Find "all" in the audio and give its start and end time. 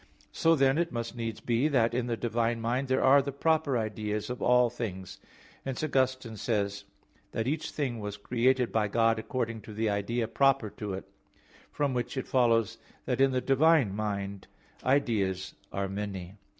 4.41-4.71